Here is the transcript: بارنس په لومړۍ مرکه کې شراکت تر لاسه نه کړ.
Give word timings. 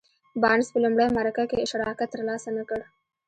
بارنس 0.41 0.67
په 0.73 0.79
لومړۍ 0.83 1.07
مرکه 1.17 1.43
کې 1.51 1.69
شراکت 1.71 2.09
تر 2.13 2.21
لاسه 2.29 2.49
نه 2.57 2.63
کړ. 2.69 2.81